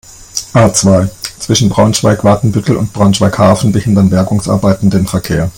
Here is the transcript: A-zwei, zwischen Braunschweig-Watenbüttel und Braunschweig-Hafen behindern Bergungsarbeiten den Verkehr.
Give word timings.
A-zwei, 0.55 1.09
zwischen 1.37 1.69
Braunschweig-Watenbüttel 1.69 2.75
und 2.75 2.91
Braunschweig-Hafen 2.91 3.71
behindern 3.71 4.09
Bergungsarbeiten 4.09 4.89
den 4.89 5.05
Verkehr. 5.05 5.47